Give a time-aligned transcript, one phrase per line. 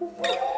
[0.00, 0.57] Woo!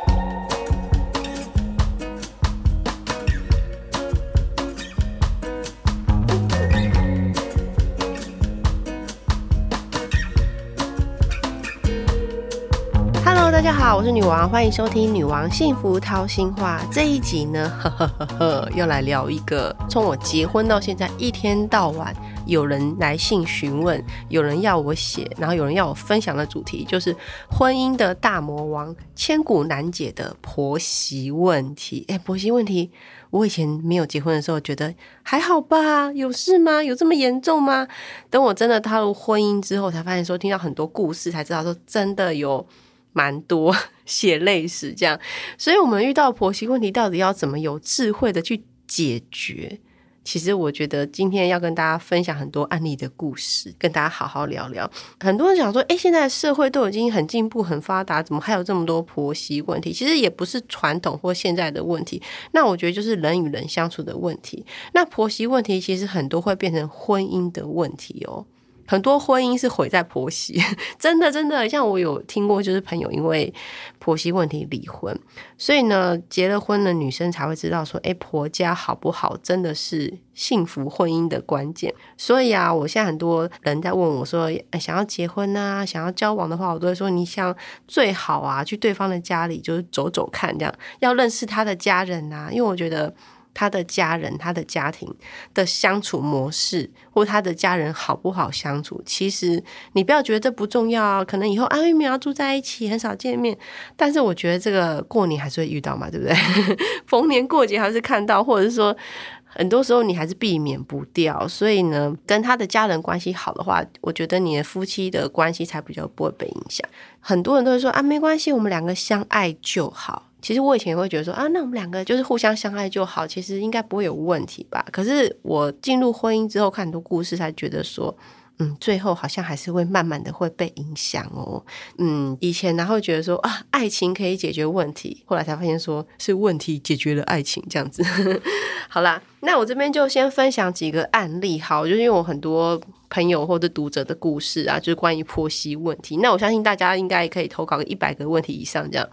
[13.80, 22.14] 好，我是女王，欢迎收听《女王幸福掏心话》这一集呢，呵呵呵呵，要来聊一个从我结婚到现在一天到晚
[22.44, 27.16] 有人来信询问，有人要我写，然后有人要我分享的主题，就是
[27.50, 32.04] 婚姻的大魔王、千古难解的婆媳问题。
[32.08, 32.90] 哎，婆媳问题，
[33.30, 36.82] 我以前没有结婚的时候觉得还好吧，有事吗？
[36.82, 37.88] 有这么严重吗？
[38.28, 42.66] 等我真的踏入婚姻之后，才发现说听到很多故事，才知道说真的有。
[43.12, 43.74] 蛮多
[44.06, 45.18] 血泪史这样，
[45.58, 49.80] 所以我们遇到婆媳问题，到底要怎么有智慧的去解决？
[50.22, 54.88] 其实我觉得今天要跟大家分享很多案例的故事，跟大家好好聊聊。
[55.18, 59.92] 很多人想说，诶，现在社会都已经很进步、很发达，怎么还有这么多婆媳问题？
[59.92, 64.64] 其实也不是传统或现在的问题，那我觉得就是人与人相处的问题。
[64.92, 68.44] 那婆媳问题其实很多会变成婚姻的问题哦。
[68.90, 70.60] 很多婚姻是毁在婆媳，
[70.98, 73.54] 真的真的，像我有听过，就是朋友因为
[74.00, 75.16] 婆媳问题离婚，
[75.56, 81.94] 所以呢，结了婚的女生才会知道说，哎，婆家好不好，真的是幸福婚姻的关键。
[82.16, 87.54] 所以啊，我现在很多人在问我说，想要结婚啊，想要交往的话，我都会说，你想
[87.86, 93.14] 最好啊，去对方的家里就是走走看，这样要认识他的家人啊，因为我觉得。
[93.52, 95.12] 他的家人、他的家庭
[95.52, 99.62] 的相处模式，或他的家人好不好相处，其实
[99.92, 101.24] 你不要觉得这不重要啊。
[101.24, 103.56] 可能以后阿玉苗住在一起，很少见面，
[103.96, 106.34] 但是我觉得这个过年还是会遇到嘛，对不对？
[107.06, 108.96] 逢年过节还是看到，或者是说
[109.44, 111.46] 很多时候你还是避免不掉。
[111.48, 116.88] 所以呢，跟他的家人关系好的话，我觉得你的夫妻的关系才比较不会被影响。
[117.18, 120.29] 很多人都会说啊，没关系，我们两个相爱就好。
[120.40, 124.84] 其实我以前也会觉得说啊，那我们两个就是互相相爱就好，其实应该不会有问题吧。
[124.92, 128.16] 可是我进入婚姻之后，看很多故事，才觉得说。
[128.62, 131.64] 嗯，最后好像还是会慢慢的会被影响哦。
[131.96, 138.04] 嗯，以前然后觉得说啊，爱情可以解决问题，后来才发现说是问题解决了爱情这样子。
[138.86, 142.78] 好啦，那我这边就先分享几个案例，好，就是因为我很多
[143.10, 146.16] 朋友或者读者的故事啊，就是关于婆媳问题。
[146.18, 149.06] 那我相信大家应该可以投稿个一百个问题以上这样。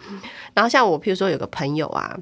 [0.53, 2.17] 然后像我，譬如说有个朋友啊，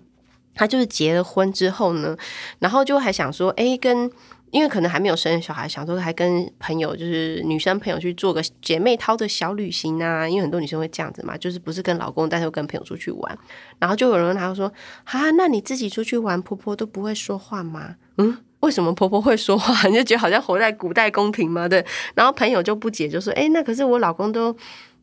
[0.56, 2.18] 他就是结了婚之后呢，
[2.60, 4.10] 然后就还想说，哎，跟
[4.52, 10.30] 因为可能还没有生小孩，想说还跟朋友，就是女生朋友去做个姐妹淘的小旅行啊。
[10.30, 13.38] 因为很多女生会这样子嘛，就是不是跟老公，但是跟朋友出去玩。
[13.80, 14.72] 然后就有人问他说
[15.04, 19.74] ：“啊，那你自己出去玩，婆婆都不会说话吗？”嗯，为什么婆婆会说话？
[19.88, 21.70] 你就觉得好像活在古代宫廷吗？
[21.70, 21.86] 对。
[22.16, 24.56] 然后朋友就不解，就说：“哎，那可是我老公都。”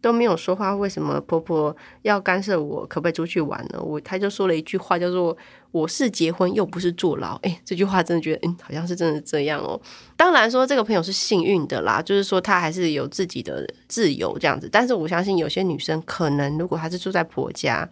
[0.03, 3.81] 都没有说话，为什么婆婆要干涉我可不可以出去玩呢？
[3.81, 5.37] 我他就说了一句话，叫做
[5.71, 7.37] “我是结婚又不是坐牢”。
[7.47, 9.81] 诶，这句话真的觉得，嗯，好像是真的这样哦。
[10.17, 14.69] 当然说这个朋友是幸运的啦，就是说她还是有自己的自由这样子。
[14.73, 17.89] 但是我相信有些女生可能，如果她是住在婆家，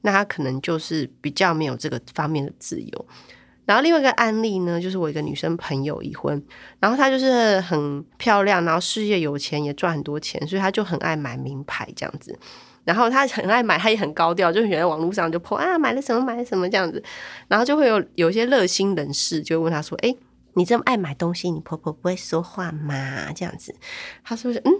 [0.00, 3.06] 那她可能就是比较没有这个方面的自由。
[3.64, 6.42] 然后另外一个案例呢，就是我一个女生朋友已婚，
[6.80, 12.36] 然后她就是很漂亮，然后事业有钱，也赚很多钱，所以她就很爱买名牌这样子。
[12.84, 17.02] 然后她很爱买，她也很高调，就是在网络上就破啊买了什么买了什么这样子。
[17.46, 20.14] 然后就会有有一些热心人士就问她说：“哎，
[20.54, 23.74] 你这么爱买东西，你婆婆不会说话吗？”这样子，
[24.24, 24.72] 她说：“嗯。”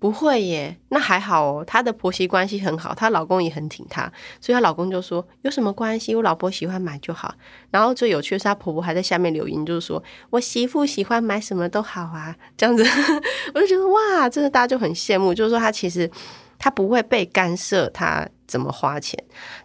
[0.00, 1.64] 不会耶，那还好哦。
[1.64, 7.34] 她的婆媳关系很好，她老公也很挺她，所以她老公就说有什么关系，我老婆喜欢买就好。
[7.70, 12.82] 然后最有趣的是，她婆婆还在下面留言，就是说我媳妇喜欢买什么都好啊，这样子，
[13.54, 16.10] 我就觉得哇，真的大家就很羡慕，就是说她其实
[16.58, 18.26] 她不会被干涉，她。
[18.50, 19.16] 怎么花钱？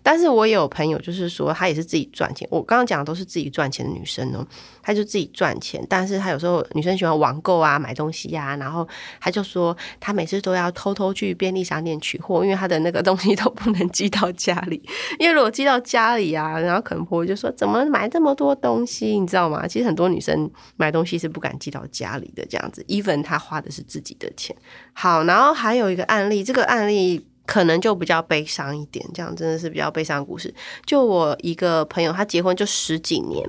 [0.04, 2.48] 但是我也有朋友，就是说她也是自己赚钱。
[2.52, 4.46] 我刚刚讲的都是自己赚钱的女生哦，
[4.84, 5.84] 她就自己赚钱。
[5.90, 8.88] 但是她有时候女生喜欢网购啊，买东西呀，然后
[9.20, 14.80] 她就说她每次都要偷偷去便利商店取货，因为她的那个东西都不能寄到家里。
[15.18, 19.68] 因为如果寄到家里啊，然后可能婆婆就说怎么买这么多东西，你知道吗？
[19.68, 22.86] 其实很多女生买东西是不敢寄到家里的，这样子。
[22.88, 24.56] even 她花的是自己的钱。
[24.94, 27.26] 好，然后还有一个案例，这个案例。
[27.46, 30.54] 可能就比较悲伤一点，这样真的是比较悲伤故事。
[30.86, 33.48] 就我一个朋友，他结婚就十几年，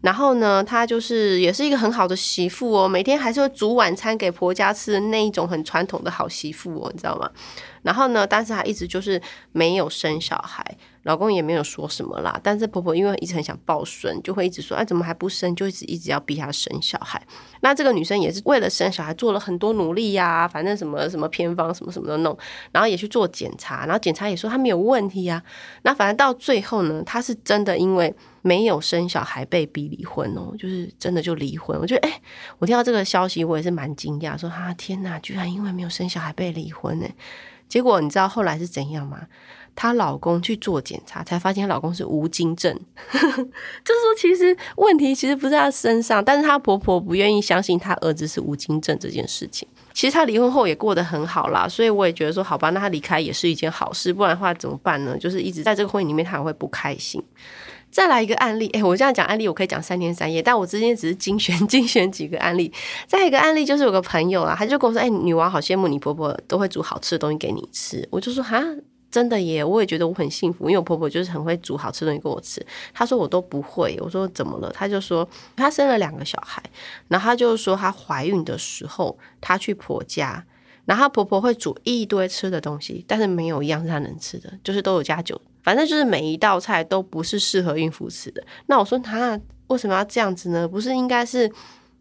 [0.00, 7.30] 然后呢，他就是也是一个很好的媳妇哦，每天还是会煮晚餐给婆家吃的那一种很传统的好媳妇哦，你知道吗？
[7.82, 9.20] 然后呢，但是她一直就是
[9.52, 10.76] 没有生小孩。
[11.04, 17.22] 老公也没有说什么啦，但是婆婆因为一直很想抱孙，就会一直说：“哎，怎么还不生？”就一直一直要逼她生小孩。
[17.62, 22.36] 那这个女生也是为了生小孩做了很多努力呀，反正什么什么偏方什么什么的弄，
[22.72, 25.42] 然后也去做检查，然后检查也说她没有问题呀。
[25.82, 31.78] 那反正到最后呢，她是真的因为没有生小孩被逼离婚哦，就是真的就离婚。
[31.80, 32.20] 我觉得，哎，
[32.58, 37.06] 我听到这个消息，我也是蛮惊讶，说：“啊，天哪，居然因为没有生小孩被离婚呢？”
[37.68, 39.20] 结果你知道后来是怎样吗？
[39.74, 42.74] 她老公去做检查，才发现她老公是无精症，
[43.12, 49.68] 就是说其实问题其实不在她身上，但是她婆婆不愿意相信她儿子是无精症这件事情。
[49.92, 55.16] 其实她离婚后也过得很好啦，所以我也觉得说好吧，那她离开也是一件好事，不然的话怎么办呢？
[55.16, 57.22] 就是一直在这个婚姻里面，她也会不开心。
[57.90, 62.72] 再来一个案例，诶，我这样讲案例，我可以讲三天三夜，但我之前只是精选 精选几个案例。
[63.06, 68.62] 再一个案例就是有个朋友啊，他就跟我说：“哎，女王好羡慕你婆婆都会煮好吃的东西给你吃。”我就说：“哈。”
[69.10, 72.64] 真的耶，我也觉得我很幸福，因为我婆婆就是很会煮好吃东西给我吃。
[72.92, 74.70] 她说我都不会，我说怎么了？
[74.70, 75.26] 她就说
[75.56, 76.62] 她生了两个小孩，
[77.08, 80.44] 然后她就是说她怀孕的时候她去婆家，
[80.84, 88.42] 然后她婆婆会煮一堆吃的东西，但是没有一样是她能吃的，就是都有加酒，反正就是每一道菜都不是适合孕妇吃的。
[88.68, 90.66] 那我说她为什么要这样子呢？
[90.66, 91.52] 不是应该是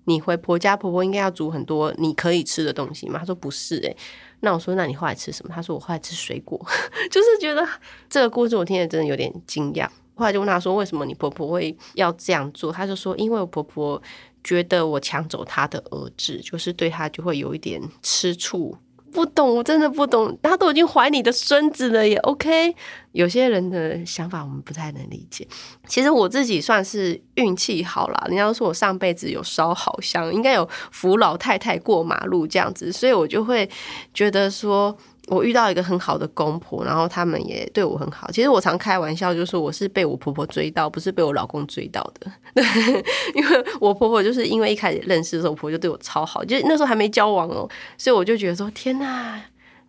[0.06, 3.20] 你回婆家，婆婆应该要煮很多你可以吃的东西吗？
[3.20, 3.98] 她说不是，诶。
[4.40, 5.54] 那我说，那你后来吃什么？
[5.54, 6.58] 他说我后来吃水果，
[7.12, 7.68] 就是觉得
[8.10, 9.86] 这个故事我听得真的有点惊讶。
[10.16, 12.72] 后来就问他说，为什么你婆婆会要这样做？
[12.72, 14.02] 他就说，因为我婆婆
[14.46, 18.78] 觉得我抢走她的儿子，就是对她就会有一点吃醋。
[19.12, 20.38] 不懂，我真的不懂。
[20.42, 22.76] 他都已经怀你的孙子了，也 OK。
[23.12, 25.48] 有些人的想法我们不太能理解。
[25.88, 33.70] 其实我自己算是运气好啦，人家都说我上辈子有烧好香，应该有扶老太太过马路这样子，所以我就会
[34.14, 34.98] 觉得说。
[35.28, 38.32] 我遇到一个很好的公婆，然后他们也对我很好。
[38.32, 42.32] 其实我常开玩笑，就说我是被我婆婆追到，不是被我老公追到的。
[42.54, 42.64] 对，
[43.36, 49.42] 因为我婆婆就是因为一开始认识的时候，我婆婆就对我超好，就那时候还没交往哦，所以我就觉得说，天呐！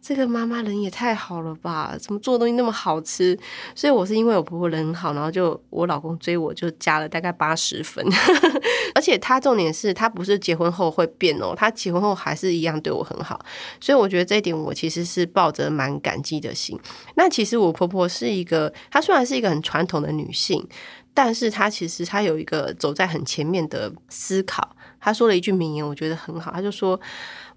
[0.09, 1.95] 这个妈妈人也太好了吧？
[2.01, 3.39] 怎么做东西那么好吃？
[3.75, 8.03] 所以我是因为我婆婆人好，然后就我老公追我就加了大概八十分。
[8.97, 13.39] 而且他重点是他不是结婚后会变哦，他结婚后还是一样对我很好。
[13.83, 16.81] 所以我觉得这一点我其实是抱着蛮感激的心。
[17.17, 20.67] 那其实我婆婆是一个，她虽然是一个很传统的女性，
[21.13, 24.75] 但是她其实她有一个走在很前面的思考。
[24.99, 26.99] 她说了一句名言，我觉得很好，她就说。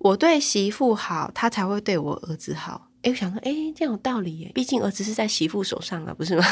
[0.04, 2.88] 我对媳妇好，他才会对我儿子好。
[3.04, 4.52] 哎，我想说，哎，这样有道理耶。
[4.54, 6.44] 毕竟儿子是在媳妇手上啊，不是吗？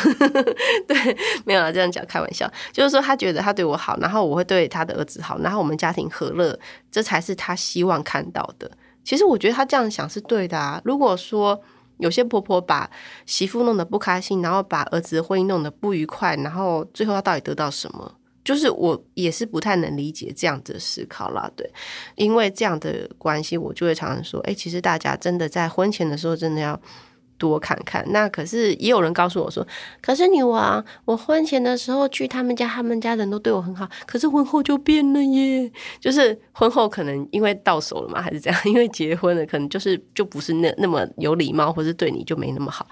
[0.88, 2.52] 对，没有啊，这样讲开玩笑。
[2.72, 6.58] 就是说，他觉得他对我好，然后我会对他的儿子好，然后我们家庭和乐，
[6.92, 8.70] 这才是他希望看到的。
[9.04, 10.80] 其实我觉得他这样想是对的啊。
[10.86, 11.60] 如果说
[11.98, 12.90] 有些婆婆把
[13.26, 18.16] 媳妇弄得不开心，然后把儿子的婚姻弄得不愉快，然后最后他到底得到什么？
[18.50, 21.70] 就是我也是不太能理解这样的思考啦，对，
[22.16, 26.82] 因为这样的关系，我就会常常说，哎，其实大家真的在婚前的时候，真的要。
[27.40, 29.66] 多看看，那可是也有人告诉我说，
[30.02, 35.72] 可是女王，我婚前的时候去他们家，他们家人都对我很好，可是婚后就变了耶。
[36.00, 38.62] 就是婚后可能因为到手了嘛，还是这样？
[38.66, 42.86] 因为结婚了，可能就是就不是那那么有礼貌，或是对你就没那么好。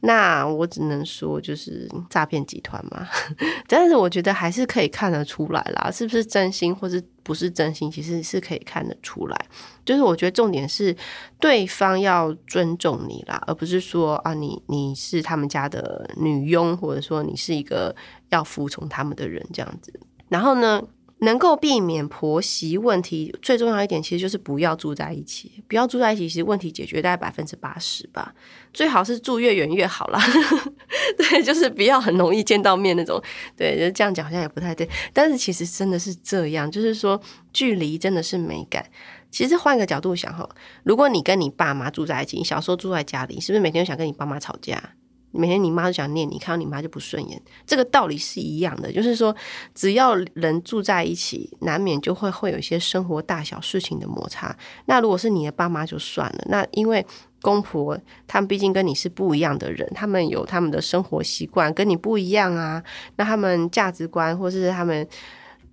[0.00, 3.06] 那我只能说，就是诈骗集团嘛。
[3.68, 7.02] 但是我觉得还是可以看得出来啦，是不是真心，或是。
[7.28, 9.36] 不是真心，其实是可以看得出来。
[9.84, 10.96] 就是我觉得重点是
[11.38, 17.94] 对方要尊重你啦，而不是说啊，你你是他们家的女佣，或者说你是一个
[18.30, 19.92] 要服从他们的人这样子。
[20.30, 20.82] 然后呢？
[21.20, 25.62] 能够避免婆媳问题，最重要一点其实就是不要住在一起。
[25.66, 28.32] 不要住在一起，其实问题解决大概百分之八十吧。
[28.72, 30.20] 最好是住越远越好啦。
[31.18, 33.20] 对，就是不要很容易见到面那种。
[33.56, 37.20] 对，就这样讲好像也不太对，但是其实真的是这样，就是说
[37.52, 38.84] 距离真的是美感。
[39.30, 40.48] 其实换个角度想哈，
[40.84, 44.82] 如果你跟你爸妈住在一起，你小时候住在家里，是不是每天都想跟你爸妈吵架？
[45.30, 48.90] 每天你妈都想念你，看到你妈就不顺眼，这个道理是一样的。
[48.90, 49.34] 就是说，
[49.74, 54.56] 只要人住在一起，难免就会会有一些生活大小事情的摩擦。
[54.86, 57.04] 那如果是你的爸妈就算了，那因为
[57.42, 62.82] 公婆他们毕竟跟你是不一样的人，他们有他们的生活习惯跟你不一样啊。
[63.16, 65.06] 那他们价值观或是他们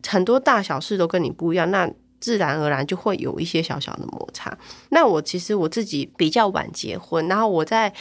[0.05, 4.55] 很多大小事都跟你不一样，那自然而然就会有一些小小的摩擦。
[4.89, 7.93] 那我其实我自己比较晚结婚，然后我在。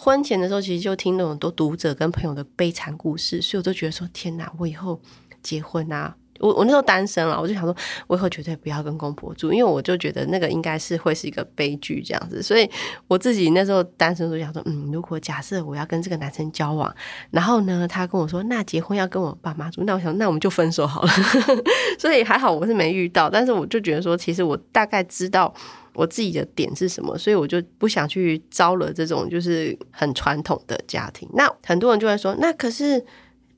[0.00, 4.48] 婚前的时候，其实就听了很多读者跟朋友的悲惨故事，所以我都觉得说：天哪！
[4.56, 5.00] 我以后
[5.42, 7.74] 结婚啊，我我那时候单身了，我就想说，
[8.06, 12.40] 我以后绝对不要跟公婆住，因为我就觉得那个应该是会是一个悲剧这样子。
[12.40, 12.70] 所以
[13.08, 16.94] 我自己那时候单身就想说，嗯，如果假设我要跟这个男生交往，
[17.32, 21.08] 然后呢，他跟我说，那结婚要跟我爸妈住，那我想，那我们就分手好了。
[21.98, 25.52] 所以还好我是没遇到，但是我就觉得说，其实我大概知道
[25.98, 31.28] 我自己的点是什么，所以我就不想去招惹这种就是很传统的家庭。
[31.34, 33.04] 那很多人就会说，那可是。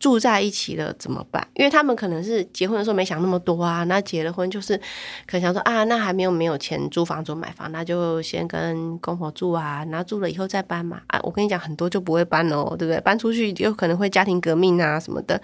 [0.00, 1.46] 住在一起了怎么办？
[1.52, 4.74] 因为他们可能是结婚的时候没想那么多啊，那结了婚就是
[5.26, 11.02] 可能想说啊，那还没有没有钱租房租买房，那就先跟公婆住啊，然后住了以后再搬嘛。
[11.08, 12.98] 啊，我跟你讲，很多就不会搬哦，对不对？
[13.02, 15.38] 搬出去有可能会家庭革命啊什么的。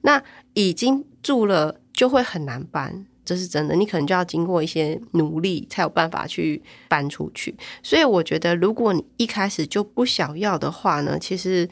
[0.00, 0.20] 那
[0.54, 3.76] 已经住了就会很难搬，这是真的。
[3.76, 7.54] 你可能就要经过一些努力才有办法去搬出去。
[7.82, 11.68] 所以我觉得，如果你一开始就不想要的话呢，其实。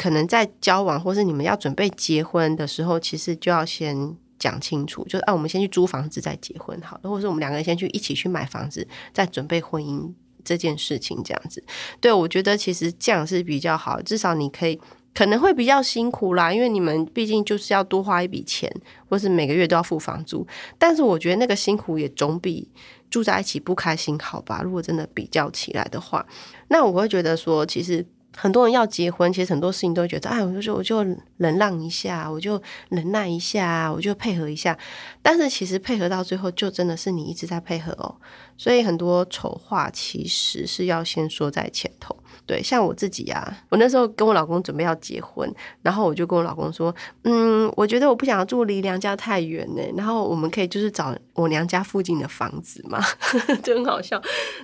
[0.00, 10.08] 可能在交往或是你们要准备结婚的时候，其实就要先讲清楚，就是啊，我们先去租房子再结婚好，或者是我们两个人先去一起去买房子，再准备婚姻
[10.44, 11.60] 这件事情这样子。
[12.00, 14.80] 对我觉得其实这样是比较好，至少你可以
[15.18, 18.72] 可能会比较辛苦啦，因为你们毕竟就是要多花一笔钱，
[19.08, 20.46] 或是每个月都要付房租。
[20.78, 22.70] 但是我觉得那个辛苦也总比
[23.10, 24.60] 住在一起不开心好吧？
[24.62, 26.24] 如果真的比较起来的话，
[26.68, 28.06] 那我会觉得说其实。
[28.36, 31.02] 很多人要结婚，其实很多事情都觉得，哎，我就我就
[31.38, 34.78] 忍让一下，我就忍耐一下，我就配合一下。
[35.22, 38.14] 但是其实配合到最后，就真的是你一直在配合哦。
[38.56, 42.16] 所以很多丑话其实是要先说在前头。
[42.48, 45.48] 对，像我自己呀，我那时候跟我老公准备要结婚，
[45.82, 46.92] 然后我就跟我老公说，
[47.24, 52.98] 嗯，我觉得我不想要住离娘家太远呢，然后我们可以就是找我娘家附近的房子嘛，
[53.62, 54.20] 就很好笑。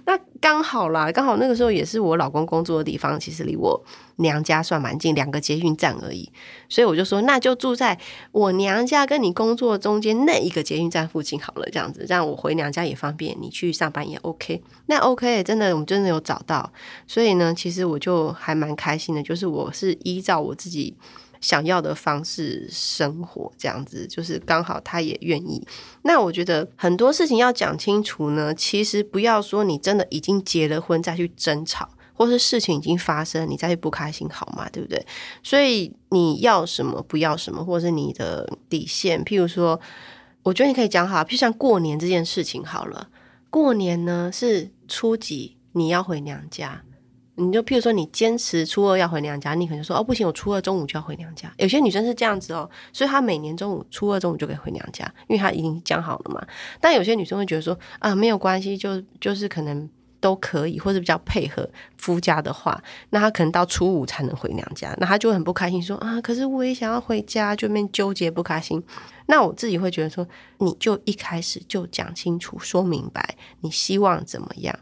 [0.06, 3.82] 那刚好啦，刚好那个时候也是我老公工作的地方，其实离我。
[4.16, 6.30] 娘家算蛮近，两个捷运站而已，
[6.68, 7.98] 所以我就说，那就住在
[8.30, 14.62] 我娘家跟你工作中间那一个捷运站附近好了，这样子，这样我回娘家也方便，你去上班也 OK。
[14.84, 16.70] 那 OK，真的，我们真的有找到，
[17.06, 20.94] 所以呢，其实我就还蛮开心的，就是我是依照我自己
[21.44, 25.62] 想要的方式生活，这样子，就是刚好他也愿意。
[26.02, 31.90] 那我觉得很多事情要讲清楚呢，其实不要说你真的已经结了婚再去争吵。
[32.16, 34.70] 或是事情已经发生，你再去不开心好吗？
[34.70, 35.04] 对不对？
[35.42, 39.20] 所以你要什么不要什么，或是你的底线。
[39.24, 39.80] 譬如说，
[40.44, 43.08] 我觉得你可以讲好，譬如像过年这件事情好了。
[43.50, 46.84] 过年呢是初几你要回娘家，
[47.36, 51.52] 你就譬如说你坚持初二要回娘家，你可能说哦不行，我初二中午就要回娘家。
[51.58, 56.44] 有些女生是这样子哦，所以她每年中午初二中午就可以回娘家，因为她已经讲好了嘛。
[56.80, 59.88] 但有些女生会觉得说啊没有关系，就就是可能。
[60.20, 68.82] 都可以，或者比较配合夫家的话，那她可能到初五才能回娘家，那她就很不开心，说啊，可是我也想要回家，就面纠结不开心。
[69.26, 70.26] 那我自己会觉得说，
[70.60, 74.74] 你就一开始就讲清楚，说明白你希望怎么样。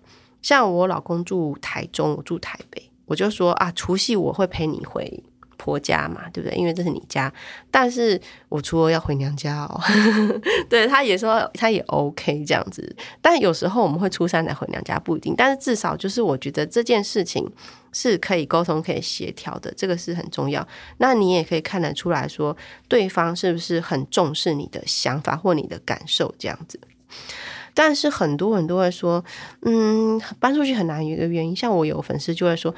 [0.43, 5.23] 像我老公住台中，我住台北，我就说啊，除夕我会陪你回。
[5.59, 6.59] 婆家嘛，对不对？
[6.59, 7.33] 因为这是你家，
[7.71, 9.81] 但是我初二要回娘家哦。
[10.69, 15.37] 对他也说他也 OK 这样子，但有时候我们会初三才回娘家，不一定。
[15.37, 17.49] 但是至少就是我觉得这件事情
[17.93, 20.67] 是可以沟通、可以协调的，这个是很重要。
[20.99, 22.57] 那你也可以看得出来说，
[22.89, 26.81] 对方是不是很重视你的想法或你的感受这样子。
[27.75, 29.25] 但是很多人都会说，
[29.63, 32.75] 嗯，搬出去很难，有一个原因，像我有粉丝就会说，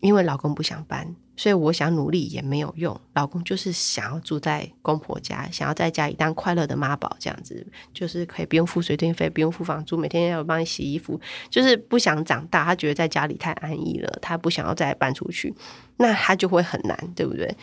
[0.00, 1.14] 因为老公不想搬。
[1.36, 15.54] 所以我想努力也没有用，老公就是想要住在公婆家，想要在家里当快乐的妈宝，这样子就是可以不用付水电费，不用付房租，每天要帮你洗衣服，就是不想长大，他觉得在家里太安逸了，他不想要再搬出去，
[15.98, 17.54] 那他就会很难，对不对？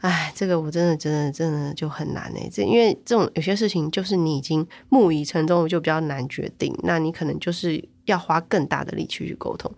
[0.00, 9.72] 哎，这个我真的真的真的就很难哎，这因为这种有些事情就是你已经木已成舟，就比较难决定，那你可能就是要花更大的力气去沟通。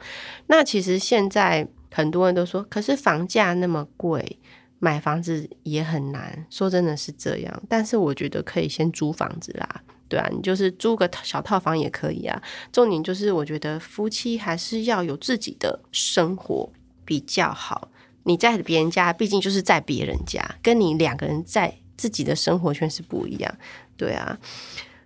[0.48, 1.66] 那其实现在。
[1.90, 4.38] 很多人都说，可是房价那么贵，
[4.78, 6.46] 买房子也很难。
[6.50, 12.42] 说真的是这样，但是我觉得可以先租房子啦，对啊，你就是租个小套房也可以啊。
[12.72, 16.70] 重点就是，我觉得夫妻还是要有自己的生活
[17.04, 17.90] 比较好。
[18.24, 23.54] 你在别人家，毕竟就是在别人家，跟你两个人在自己的生活圈是不一样，
[23.96, 24.38] 对啊。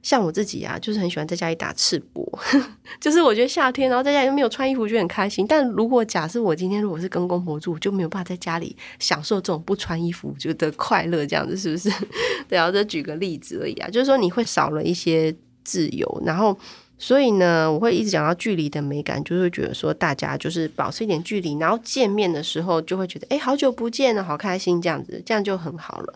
[0.03, 2.27] 像我自己啊，就是很喜欢在家里打赤膊，
[3.01, 5.47] 就是我觉得夏天，然后在家里又没有穿衣服，就很开心。
[5.49, 11.91] 但如果假设我今天如果是跟公婆住，就没有办法在家里享受这种不穿衣服觉得快乐，这样子是不是？
[12.49, 16.59] 对啊，这举个例子而已啊，就是说你会少了一些自由，然后
[16.99, 26.15] 所以呢，我会一直讲到距离的美感，就是觉得说大家就是保持一点距离，然后见面的时候就会觉得哎，好久不见了，好开心，这样子，这样就很好了。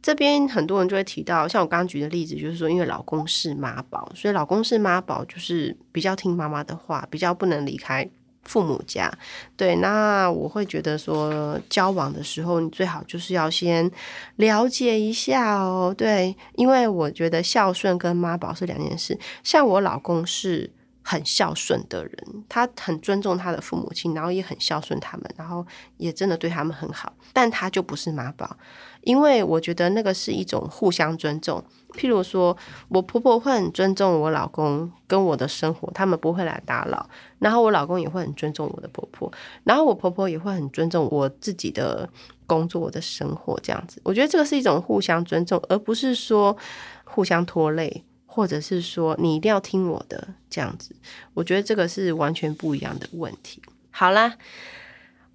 [0.00, 8.08] 这边很多人就会提到，像我刚刚举的例子，就是说，因为老公是妈宝，所以老公是妈宝，就是比较听妈妈的话，比较不能离开
[8.44, 9.12] 父母家。
[9.56, 13.90] 对，那我会觉得说，交往的时候，你最好就是要先
[14.36, 15.94] 了解一下哦。
[15.96, 19.18] 对，因为我觉得孝顺跟妈宝是两件事。
[19.42, 20.70] 像我老公是。
[21.00, 27.10] 很孝顺的人，他很尊重他的父母亲，然后也很孝顺他们，然后也真的对他们很好。
[27.32, 28.58] 但他就不是妈宝，
[29.02, 31.62] 因为我觉得那个是一种互相尊重。
[31.94, 32.56] 譬如说，
[32.88, 37.08] 我婆婆会很尊重我老公跟我的生活，他们不会来打扰。
[37.38, 39.32] 然后我老公也会很尊重我的婆婆，
[39.64, 42.08] 然后我婆婆也会很尊重我自己的
[42.46, 44.00] 工作、我的生活，这样子。
[44.04, 46.56] 我觉得这个是一种互相尊重，而不是说
[47.04, 48.04] 互相拖累。
[48.30, 50.94] 或者是说你一定要听我的这样子，
[51.34, 53.60] 我觉得这个是完全不一样的问题。
[53.90, 54.36] 好啦，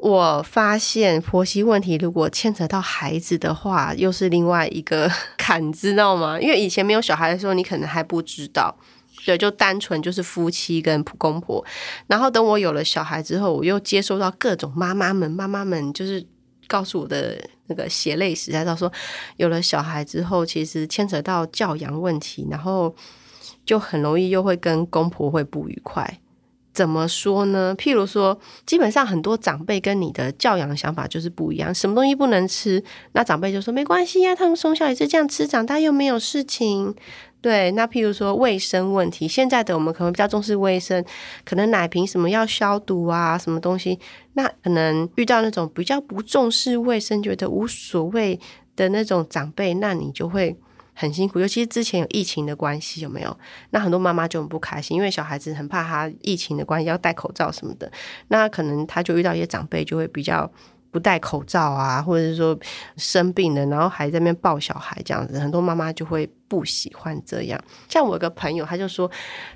[0.04, 6.38] 我发现婆媳问题如果牵扯到孩子的话，又是另外一个 坎，知道吗？
[6.38, 8.76] 因为以前没有小孩的时候，你可能还不知道，
[9.26, 11.64] 对，就单纯就是夫妻跟公婆。
[12.08, 16.28] 然后等我有了小孩之后，我又接收到各种妈妈们，妈妈们就是
[16.68, 17.40] 告诉我的。
[17.68, 18.92] 那个血泪史，才到说
[19.38, 22.94] 有了小孩之后，其实牵扯到教养问题，然后
[23.66, 26.20] 就很容易又会跟公婆会不愉快。
[26.74, 27.76] 怎么说呢？
[27.78, 31.74] 譬如说，基本上很多长辈跟你的教养想法就是不一样。
[31.74, 36.96] 什么东西不能吃，那长辈就说没关系呀，他们从小也是这样吃，长大又没有事情。
[37.42, 41.04] 对，那譬如说卫生问题，现在的我们可能比较重视卫生，
[41.44, 44.00] 可能奶瓶什么要消毒啊，什么东西，
[44.34, 48.40] 那可能遇到那种比较不重视卫生，觉得无所谓
[48.78, 50.58] 的那种长辈，那你就会
[50.94, 51.40] 很辛苦。
[51.40, 53.38] 尤其是之前有疫情的关系，有没有？
[53.72, 57.92] 那很多妈妈就很不开心，因为小孩子很怕他疫情的关系要戴口罩什么的，
[58.28, 60.52] 那可能他就遇到一些长辈就会比较。
[60.94, 62.58] 不戴口罩啊，或者是说
[62.96, 67.60] 生病了，然后还在那边抱小孩这样子，很多妈妈就会不喜欢这样。
[67.90, 69.10] 像我有个朋友，他就说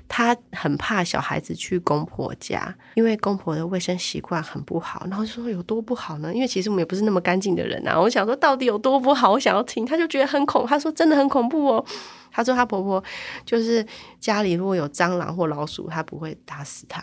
[0.08, 5.06] 他很怕小孩子去公婆家，因为公婆的卫生习惯很不好。
[5.08, 6.34] 然后说有多不好呢？
[6.34, 7.96] 因为其实我们也不是那么干净的人啊。
[7.96, 9.86] 我想说到底有多不好，我想要听。
[9.86, 11.86] 他就觉得很恐，他说真的很恐怖哦。
[12.32, 13.02] 他说他婆婆
[13.44, 13.86] 就是
[14.18, 17.00] 家里如果有蟑螂或老鼠，他不会打死他。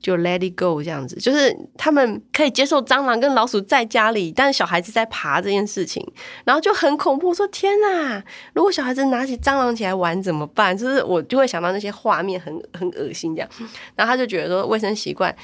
[0.00, 6.06] 就 let it go 这样子，就是他们可以接受蟑螂跟老鼠在家里，但是小孩子在爬这件事情，
[6.44, 7.34] 然后就很恐怖。
[7.34, 8.22] 说天哪，
[8.52, 10.76] 如果小孩子拿起蟑螂起来玩怎么办？
[10.76, 13.48] 就是我就会想到那些画面，很很恶心这样。
[13.94, 15.34] 然后他就觉得说卫生习惯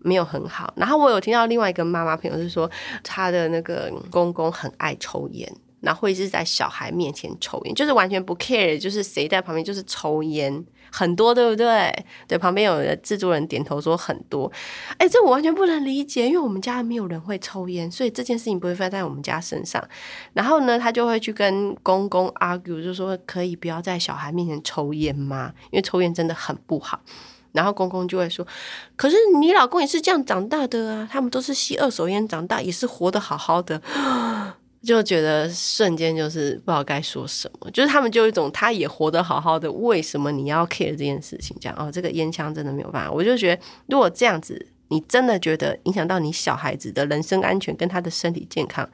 [0.00, 0.72] 没有很好。
[0.76, 2.70] 然后我有听到另外一个妈妈朋友是说，
[3.02, 5.50] 她的那个公公很爱抽烟。
[5.80, 12.04] 然后会是在小孩面前抽烟，就是完全不 care，就是谁在旁边就是抽烟很多，对不对？
[12.28, 14.52] 对，旁边有的制作人点头说很多。
[14.98, 19.82] 哎，这我完全不能理解，因为我们家没有人会抽烟，所以这件事情不会发生在我们家身上。
[20.34, 25.52] 然后呢，他就会去跟公公 argue，就说可以不要在小孩面前抽烟吗？
[25.70, 27.00] 因为抽烟真的很不好。
[27.52, 28.46] 然后公公就会说，
[28.96, 33.78] 可是你老公也是这样长大的啊，他们都是吸二手烟长大，也是活得好好的。
[34.82, 41.56] 就觉得瞬间就是不知道该说什么，就是他们就一种他也活得好好的，为什么你要 care 这件事情？
[41.60, 43.12] 这样哦，这个烟枪真的没有办法。
[43.12, 48.88] 我就觉得，如果这样子，你真的觉得影响到你小孩子的人身安全跟他的身体健康。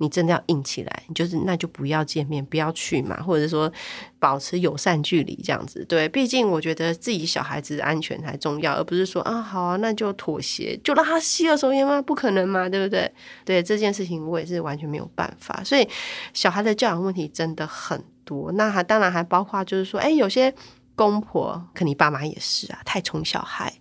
[0.00, 3.70] 你真的要硬起来，你就是那就不要见面，不要去嘛，或者说
[4.18, 5.84] 保持友善距离这样子。
[5.86, 12.00] 对，毕竟我觉得自己小孩子安全才重要，而不是说啊好啊，那就妥协，就让他吸二手烟吗？
[12.00, 13.12] 不可能嘛，对不对？
[13.44, 15.62] 对这件事情，我也是完全没有办法。
[15.62, 15.86] 所以
[16.32, 20.54] 小孩的教养问题真的很多，那还当然还包括就是说，哎，有些。
[21.00, 23.72] 公婆，可你爸妈也是啊，太宠小孩，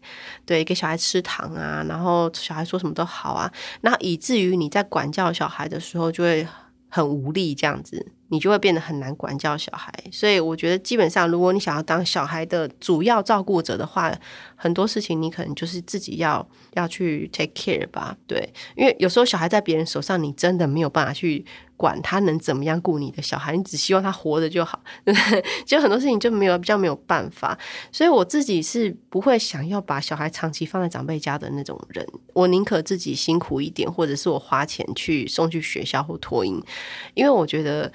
[0.45, 3.51] 对，给小孩吃糖啊，然后小孩说什么都好啊，
[3.81, 6.47] 那以至于你在管教小孩的时候就会
[6.87, 9.93] 很无力，这样子，你就会变得很难管教小孩。
[10.11, 14.11] 所以我觉得，基本上，如果你想要当小孩的主要照顾者的话，
[14.55, 21.45] 很多事情你可能就是自己要要去 take care 吧，对，因为有时候小孩在别人手上，你真的没有办法去。
[21.79, 24.83] 管他能怎么样顾你的小孩，你只希望他活着就好。
[25.65, 27.57] 就很多事情就没有比较没有办法，
[27.89, 32.05] 所以我自己是不会想要把小孩长期放在长辈家的那种人。
[32.33, 36.61] 我宁可自己辛苦一点，或者是我花钱去送去学校或托婴，
[37.13, 37.89] 因为我觉得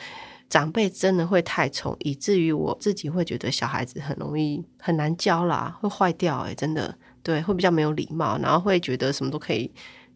[0.49, 6.41] 长辈真的会太宠，以至于我自己会觉得小孩子很容易很难教啦，会坏掉。
[6.43, 9.71] 诶，真的对，会比较没有礼貌，然后会觉得什么都可以。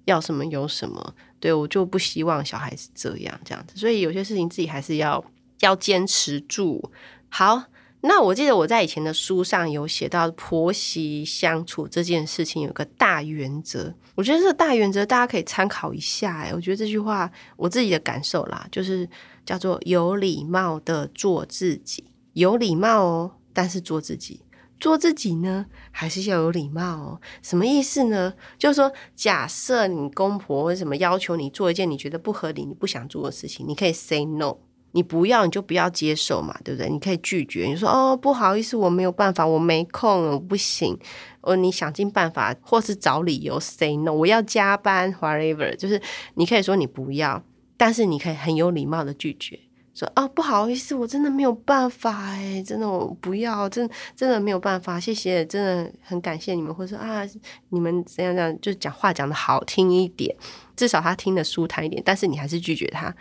[0.05, 5.23] 要什么有什么，对我就不希望小孩子这样这样子，所以有些事情自己还是要
[5.61, 6.91] 要坚持住。
[7.29, 7.63] 好，
[8.01, 16.39] 那我记得我在以前的书上有写到婆媳相处这件事情有个大原则，我觉得这个大原则大家可以参考一下。
[16.39, 19.09] 哎，我觉得这句话我自己的感受啦，就是
[19.45, 24.43] 叫做有礼貌的做自己，有礼貌哦，但是做自己，
[24.79, 27.21] 做自己呢还是要有礼貌哦。
[27.43, 28.33] 什么意思呢？
[28.57, 34.59] 就是说，假设你公婆为什么要求你做一件你觉得不合理、你不想做的事情，你可以 say no。
[34.93, 36.89] 你不要，你就不要接受嘛，对不对？
[36.89, 40.99] 你可以拒绝，你说哦，不好意思，我没有办法，我没空，我不行。
[41.43, 46.01] 哦，你想尽办法，或是找理由 say no，我要加班，whatever，就是
[46.35, 47.43] 你可以说你不要，
[47.77, 49.59] 但是你可以很有礼貌的拒绝，
[49.95, 57.23] 说哦，不好意思，我真的没有办法，哎，真的我不要，真真的没有办法，谢谢，真的很感谢你们，或者说啊，
[57.71, 60.35] 你们怎样怎样，就讲话讲的好听一点，
[60.77, 63.15] 至少他听得舒坦一点，但是你还是拒绝他。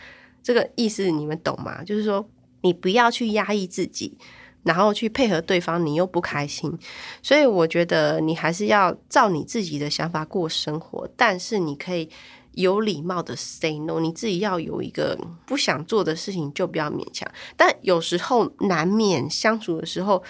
[0.47, 1.83] 这个意思你们懂吗？
[1.83, 2.25] 就是说，
[2.61, 4.17] 你不要去压抑自己，
[4.63, 6.73] 然后去配合对方，你又不开心。
[7.21, 12.09] 所以我觉得你还是要照你自己的想法过生活，但是你可以
[12.53, 13.99] 有礼貌的 say no。
[13.99, 17.29] 你自己要有一个不想做的事情，就不要勉强。
[17.57, 20.23] 但有时候难免相处的时候，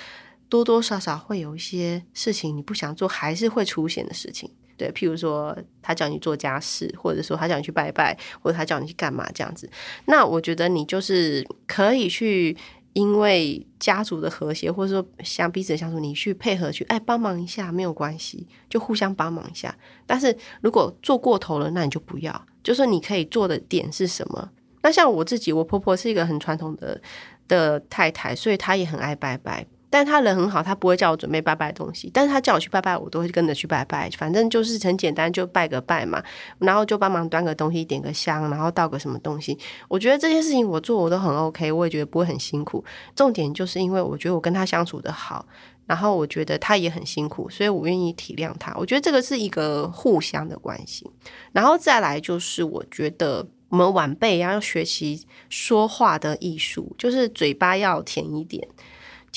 [0.50, 4.50] 多多少少会有一些事情你不想做，还是会出现的事情。
[4.78, 9.70] 对，譬如说他叫你做家事，或者说他叫你去拜拜，或者他叫你去干嘛这样子，
[10.06, 12.56] 那我觉得你就是可以去，
[12.94, 19.76] 因为家族的和谐，或者说像彼此相处，你去配合去，哎，帮忙一下没有关系，就互相帮忙一下。
[20.06, 22.46] 但是如果做过头了，那你就不要。
[22.64, 24.50] 就说你可以做的点是什么？
[24.84, 27.02] 那像我自己，我婆婆是一个很传统的
[27.48, 29.66] 的太太，所以她也很爱拜拜。
[29.90, 34.10] 但他人很好，他不会叫我准备拜拜的东西，但是他叫我去拜拜，我都会跟着去拜拜。
[34.18, 36.22] 反正就是很简单，就拜个拜嘛，
[36.60, 39.58] 然后就帮忙端个东西，点个香，然后倒个什么东西。
[39.88, 42.84] 我觉得这些事情我做我都很 OK，我也觉得不会很辛苦。
[43.16, 45.46] 重点就是因为我觉得我跟他相处的好，
[45.86, 48.74] 然后我觉得他也很辛苦，所以我愿意体谅他。
[48.76, 51.10] 我觉得这个是一个互相的关系。
[51.54, 58.68] 然后再来就是，我觉得我们晚辈要学习说话的艺术，就是嘴巴要甜一点。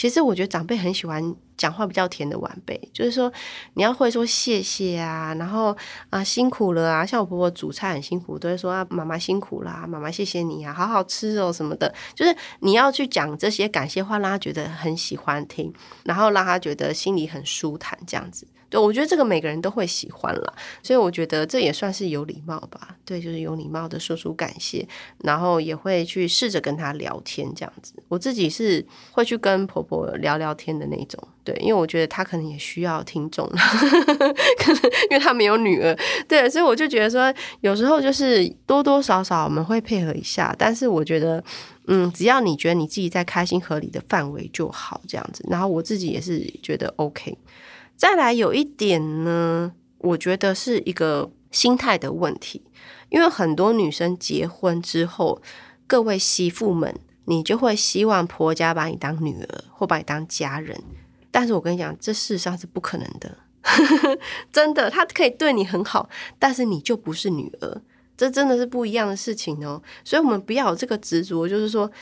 [0.01, 1.23] 其实我觉得长辈很喜欢
[1.59, 3.31] 讲话比较甜的晚辈，就是说
[3.75, 5.77] 你要会说谢谢啊，然后
[6.09, 15.71] 啊辛苦了啊，像我婆婆煮菜很辛苦，都会说啊妈妈辛苦啦，妈妈谢谢你啊，好好吃哦什么的， 就是你要去讲这些感谢话，让他觉得很喜欢听，
[16.05, 18.49] 然后让他觉得心里很舒坦这样子。
[18.71, 22.97] 对，我觉得这个每个人都会喜欢了，所以我觉得这也算是有礼貌吧。
[23.05, 24.87] 对，就是有礼貌的说出感谢，
[25.25, 27.93] 然后也会去试着跟他聊天这样子。
[28.07, 41.43] 我自己是会去跟婆婆聊聊天的那种，对，因为我觉得她可能也需要听众， 可能因为她没有女儿，对，所以我就觉得说，有时候就是多多少少我们会配合一下，但是我觉得，
[41.89, 45.45] 嗯，只要你觉得你自己在开心合理的范围就好，这样子。
[45.51, 47.37] 然后我自己也是觉得 OK。
[48.01, 52.63] 再来有一点呢，我觉得是一个心态的问题，
[53.11, 55.43] 因为很多女生结婚之后，
[55.87, 60.83] 各位媳妇们，你就会希望婆家把你当女儿或把你当家人，
[61.31, 63.37] 但是我跟你讲，这事实上是不可能的，
[64.51, 66.09] 真的，他可以对你很好，
[66.39, 67.83] 但是你就不是女儿，
[68.17, 69.83] 这真的是不一样的事情哦。
[70.03, 71.93] 所以，我们不要有这个执着，就是说，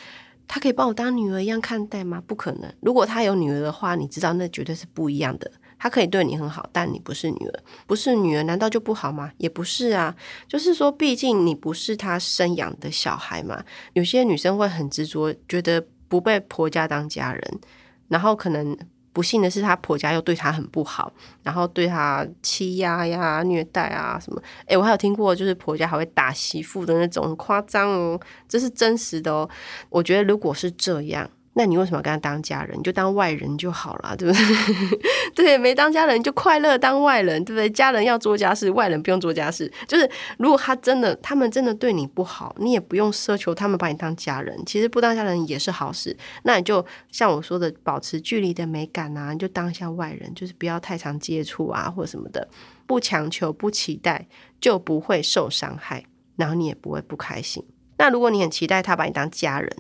[0.47, 2.23] 他可以把我当女儿一样看待吗？
[2.25, 2.73] 不可能。
[2.83, 5.51] 如果他有女儿的话，你知道那绝对是不一样的。
[5.79, 9.31] 他可以对你很好，但你不是女儿，不是女儿，难道就不好吗？
[9.39, 10.15] 也不是啊，
[10.49, 13.63] 就是说，毕竟你不是他生养的小孩嘛。
[13.93, 17.61] 有些女生会很执着，觉得不被婆家当家人，
[18.09, 18.77] 然后可能
[19.13, 21.13] 不幸的是，她婆家又对她很不好，
[21.43, 24.43] 然后对她欺压呀、虐待啊什么。
[24.67, 29.49] 诶，我还有听过，就是婆家还会打媳妇的那种，夸张哦，这是真实的哦。
[29.91, 31.31] 我觉得如果是这样。
[31.59, 32.79] 那你为什么要跟他当家人？
[32.79, 34.99] 你就当外人就好了，对不对？
[35.35, 37.69] 对，没当家人就快乐当外人，对不对？
[37.69, 39.69] 家人要做家事，外人不用做家事。
[39.89, 44.57] 就是如果他真的，他们真的对你不好，你也不用奢求他们把你当家人。
[44.65, 46.17] 其实不当家人也是好事。
[46.45, 52.47] 那你就像我说的，保持距离的美感啊，你就当一下外人，就是不要太常接触啊，或者什么的，
[52.87, 54.29] 不强求，不期待，
[54.61, 56.05] 就不会受伤害，
[56.37, 57.65] 然后你也不会不开心。
[58.01, 59.77] 那如果你很期待他把你当家人，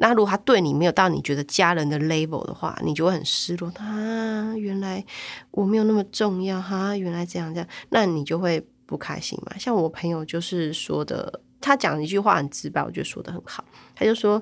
[0.00, 3.68] 那如果他对你没有到你觉得家人的 level 的话，你就会很失落。
[3.76, 5.04] 啊，原来
[5.50, 9.58] 我没有那么重要哈，原来这样这样，那你就会不开心嘛。
[9.58, 13.64] 像我朋友就是说的，他讲一句话很直白，我觉得说的很好。
[13.96, 14.40] 他就说，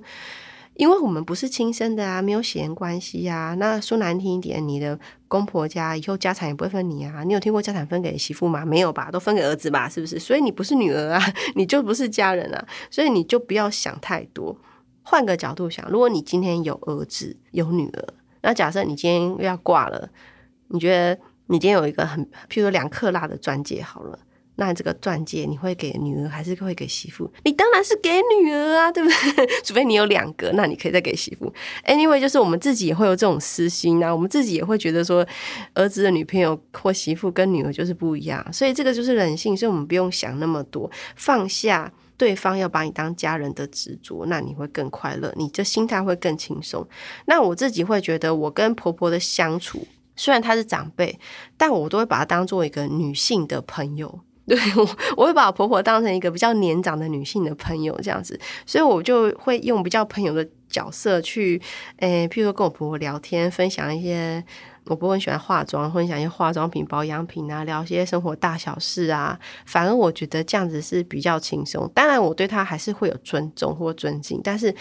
[0.75, 3.57] 因为我们不是亲生的啊，没有血缘关系呀。
[3.59, 7.25] 那说难听一点，你的公婆家以后家产也不会分你啊。
[7.25, 8.63] 你有听过家产分给媳妇吗？
[8.67, 10.19] 没有吧，都分给儿子吧，是不是？
[10.19, 12.69] 所以你不是女儿啊， 你就不是家人啊。
[12.91, 14.55] 所以你就不要想太多。
[15.09, 18.05] 换个角度想，如果你今天有儿子有女儿，
[18.43, 20.11] 那假设你今天要挂了，
[20.69, 21.17] 你觉得
[21.47, 24.19] 你今天有一个很，譬如说两克拉的钻戒好了。
[24.59, 27.31] 那这个钻戒你会给女儿还是会给媳妇？
[27.45, 28.11] 你当然是给
[28.43, 29.47] 女儿啊，对不对？
[29.63, 31.53] 除非你有两个，那你可以再给媳妇。
[31.85, 35.25] Anyway，就是我们自己也会有这种私心啊，我们自己也会觉得说，
[35.75, 46.87] 儿子的女朋友或媳妇跟女儿就是不一样，所以这个就是人性，所以我们不用想那么多，放下对方要把你当家人的执着，那你会更快乐，你这心态会更轻松。
[47.27, 51.19] 那我自己会觉得，我跟婆婆的相处，虽然她是长辈，
[51.57, 54.21] 但我都会把她当做一个女性的朋友。
[54.47, 61.61] 对我，我会把婆婆当成一个比较年长的女性的朋友这样子，所以我就会用比较朋友的角色去，
[61.97, 64.45] 诶，譬如说跟我婆婆聊天，分享一些
[64.87, 69.39] 我婆婆喜欢化妆，分享一些化妆品、保养品啊，聊一些生活大小事啊。
[69.65, 71.91] 反而我觉得这样子是比较轻松。
[71.95, 74.75] 当然，我对她还是会有尊重或尊敬，但是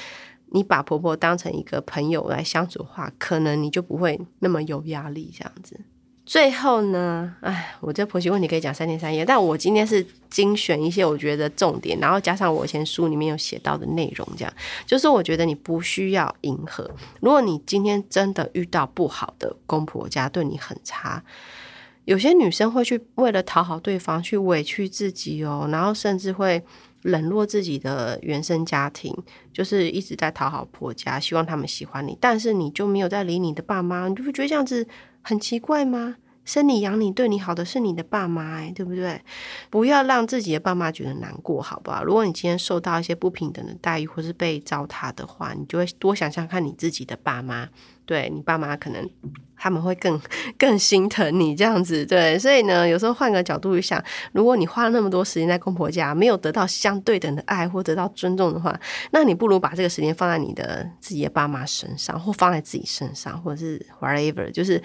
[0.52, 5.80] 你把婆婆当成一个朋友来相处的话，可能你就不会那么有压力这样子。
[6.26, 14.52] 最后呢，哎，我这婆媳问题可以讲三天三夜，但我今天是精选一些我觉得重点，然后加上我以前书里面有写到的内容，这样
[14.88, 16.90] 就是我觉得你不需要迎合。
[17.22, 21.24] 如果你今天真的遇到不好的公婆家对你很差，
[22.06, 26.64] 有些女生会去为了讨好对方去委屈自己哦，然后甚至会
[27.04, 29.16] 冷落自己的原生家庭，
[29.54, 34.88] 就是一直在讨好婆家，希望他们喜欢你，但是你就没有在理你的爸妈，你就会觉得这样子。
[35.28, 36.18] 很奇怪吗？
[36.46, 39.20] 生你养你对你好的是你的爸妈，哎，对不对？
[39.70, 42.04] 不要让自己的爸妈觉得难过，好不好？
[42.04, 47.68] 如果你今天受到一些不平等的待遇，或是被糟蹋的话，你就会多想想看你自己的爸妈。
[48.08, 49.10] 对你爸妈可能
[49.58, 50.22] 他们会更
[50.60, 54.00] 更心疼你这样子，对，所以呢，有时候换个角度去想，
[54.32, 58.80] 如果你花了那么多时间在公婆家，没有得到相对等的爱或得到尊重的话，
[59.10, 64.80] 那你不如把这个时间放在你的自己的爸妈身上，或放在自己身上，或者是 whatever，就是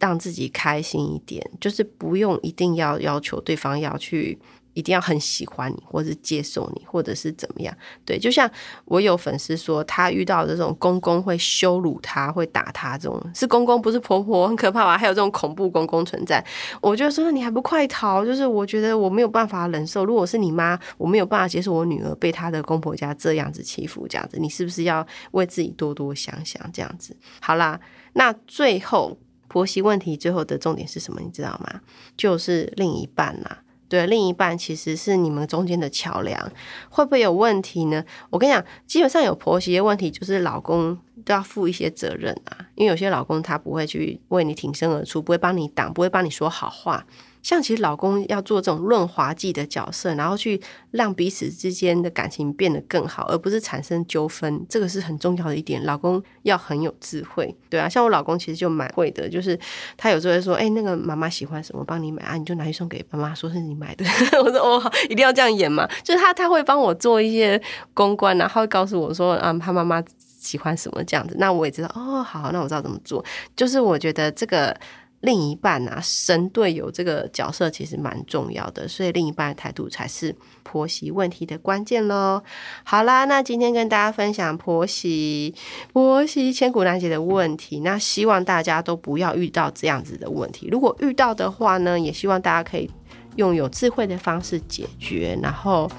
[0.00, 4.36] 让自己开心一点，就是不用一定要要求对方要去。
[4.72, 7.76] 一定要很喜欢你，或者是接受你，或者是怎么样？
[8.04, 8.48] 对，就像
[8.84, 14.96] 我有粉丝说，他遇到这种公公会羞辱他，会打他，这种是公公不是婆婆，很可怕吧？
[14.96, 16.42] 还有这种恐怖公公存在，
[16.80, 18.24] 我就说你还不快逃？
[18.24, 26.62] 就是我觉得我没有办法忍受，如果是你妈，我没有办法接受我女儿被她的公婆家这样子欺负，这样子，你是不是要为自己多多想想？
[26.72, 27.78] 这样子，好啦，
[28.12, 29.18] 那最后
[29.50, 31.20] 婆媳问题最后的重点是什么？
[31.20, 31.80] 你知道吗？
[32.16, 33.58] 就是另一半呐。
[33.88, 36.52] 对，另一半其实是你们中间的桥梁，
[36.88, 38.04] 会不会有问题呢？
[38.30, 47.04] 我跟你讲，基本上有婆媳的问题，就是老公都要负一些责任啊，因为有些老公他不会去为你挺身而出，不会帮你挡，不会帮你说好话。
[47.42, 55.84] 像其实老公要做这种润滑剂的角色，然后去让彼此之间的感情变得更好，而不是产生纠纷，这个是很重要的一点。
[55.84, 59.58] 老公要很有智慧，对啊，像我老公其实就蛮会的，就是
[59.96, 64.04] 他有时候会说：“哎，那个妈妈喜欢什么，帮你买啊，你就拿去送给妈妈，说是你买的。
[64.44, 67.60] ”我说：“哦，一定要这样演嘛。”就是他他会帮我做一些
[67.94, 73.24] 公关，然后告诉我说：“啊，他妈妈喜欢什么这样子。”那我也知道哦，好，那我知道怎么做。
[73.56, 74.76] 就是我觉得这个。
[75.20, 82.42] 另一半啊，神队友这个角色其实蛮重要的，所以另一半的态度才是婆媳问题的关键喽。
[82.84, 85.54] 好啦，那今天跟大家分享婆媳
[85.92, 90.68] 婆媳千古难解的问题，那希望大家都不要遇到这样子的问题。
[90.70, 92.90] 如果遇到的话呢，也希望大家可以
[93.36, 95.38] 用有智慧的方式解决。
[95.42, 95.90] 然后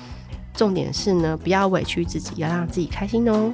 [0.55, 3.53] 重点是呢，不要委屈自己，要让自己开心哦。